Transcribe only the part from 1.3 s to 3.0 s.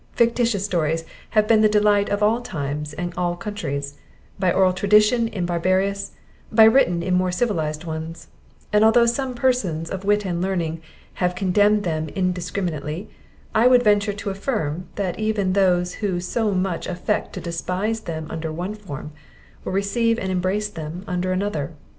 have been the delight of all times